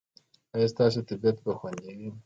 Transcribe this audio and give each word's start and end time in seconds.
ایا 0.55 0.67
ستاسو 0.73 0.99
طبیعت 1.09 1.37
به 1.43 1.51
خوندي 1.59 1.91
وي؟ 1.97 2.09